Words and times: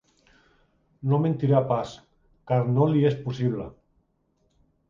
No 1.11 1.19
mentirà 1.25 1.59
pas, 1.73 1.93
car 2.53 2.59
no 2.73 2.91
li 2.95 3.07
és 3.11 3.19
possible. 3.27 3.69